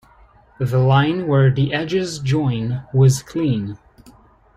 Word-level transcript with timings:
The 0.57 0.79
line 0.79 1.27
where 1.27 1.51
the 1.53 1.75
edges 1.75 2.17
join 2.17 2.81
was 2.91 3.21
clean. 3.21 3.77